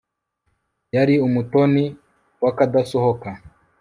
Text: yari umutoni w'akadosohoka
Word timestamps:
yari 0.95 1.15
umutoni 1.27 1.85
w'akadosohoka 2.43 3.29